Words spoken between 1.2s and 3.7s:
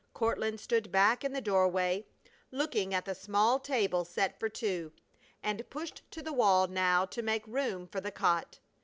in the doorway, looking at the small